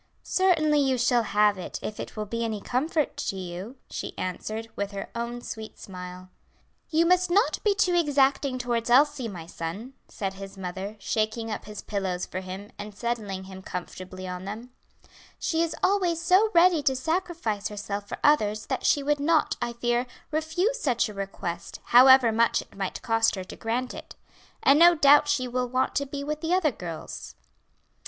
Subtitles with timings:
[0.23, 4.67] "Certainly you shall have it, if it will be any comfort to you," she answered,
[4.75, 6.31] with her own sweet smile.
[6.89, 11.65] "You must not be too exacting towards Elsie, my son," said his mother, shaking up
[11.65, 14.71] his pillows for him, and settling him comfortably on them;
[15.37, 19.71] "she is always so ready to sacrifice herself for others that she would not, I
[19.73, 24.15] fear, refuse such a request, however much it might cost her to grant it.
[24.63, 27.35] And no doubt she will want to be with the other girls."